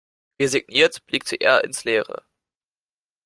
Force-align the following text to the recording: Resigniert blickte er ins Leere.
Resigniert 0.39 1.05
blickte 1.05 1.35
er 1.35 1.63
ins 1.63 1.83
Leere. 1.83 2.25